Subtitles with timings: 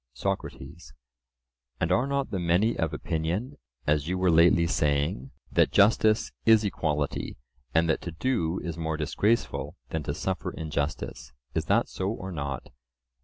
[0.15, 0.93] SOCRATES:
[1.79, 6.63] And are not the many of opinion, as you were lately saying, that justice is
[6.63, 7.37] equality,
[7.75, 12.69] and that to do is more disgraceful than to suffer injustice?—is that so or not?